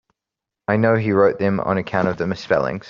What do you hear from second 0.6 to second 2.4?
I know he wrote them on account of the